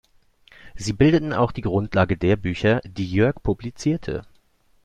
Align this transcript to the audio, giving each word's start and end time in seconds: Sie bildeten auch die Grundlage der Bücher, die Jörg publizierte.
Sie 0.73 0.93
bildeten 0.93 1.31
auch 1.31 1.51
die 1.51 1.61
Grundlage 1.61 2.17
der 2.17 2.35
Bücher, 2.35 2.81
die 2.83 3.05
Jörg 3.07 3.35
publizierte. 3.43 4.25